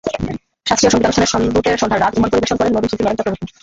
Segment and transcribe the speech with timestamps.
[0.65, 3.45] শাস্ত্রীয় সংগীতানুষ্ঠানের শুরুতে সন্ধ্যার রাগ ইমন পরিবেশন করেন নবীন শিল্পী নরেন চক্রবর্তী।